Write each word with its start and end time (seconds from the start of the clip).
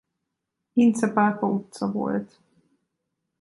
Ince 0.73 1.07
pápa 1.13 1.47
utca 1.47 1.91
volt. 1.91 2.39